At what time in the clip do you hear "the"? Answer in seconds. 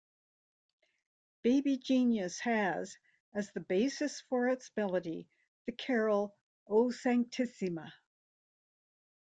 3.51-3.59, 5.67-5.73